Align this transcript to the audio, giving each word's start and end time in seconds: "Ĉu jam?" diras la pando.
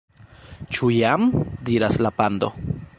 "Ĉu 0.77 0.89
jam?" 0.95 1.29
diras 1.71 2.03
la 2.07 2.15
pando. 2.21 2.55